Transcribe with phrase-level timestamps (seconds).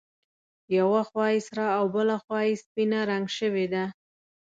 [0.77, 3.83] یوه خوا یې سره او بله خوا یې سپینه رنګ شوې ده.